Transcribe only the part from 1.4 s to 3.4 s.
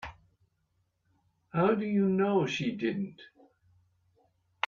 How do you know she didn't?